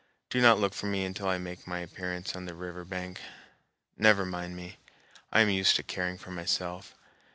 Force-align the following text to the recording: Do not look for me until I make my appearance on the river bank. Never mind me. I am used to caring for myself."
Do 0.31 0.41
not 0.41 0.57
look 0.57 0.73
for 0.73 0.87
me 0.87 1.05
until 1.05 1.27
I 1.29 1.37
make 1.37 1.67
my 1.67 1.77
appearance 1.77 2.35
on 2.35 2.45
the 2.45 2.55
river 2.55 2.83
bank. 2.83 3.21
Never 3.99 4.25
mind 4.25 4.55
me. 4.55 4.77
I 5.31 5.41
am 5.41 5.49
used 5.51 5.75
to 5.75 5.83
caring 5.83 6.17
for 6.17 6.31
myself." 6.31 6.95